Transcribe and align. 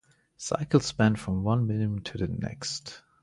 Cycles 0.35 0.87
span 0.87 1.15
from 1.15 1.43
one 1.43 1.67
minimum 1.67 1.99
to 2.05 2.17
the 2.17 2.27
next. 2.27 3.03